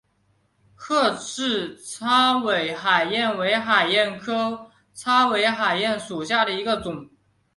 [0.73, 7.07] 褐翅叉尾海燕为海燕科叉尾海燕属下的一个种。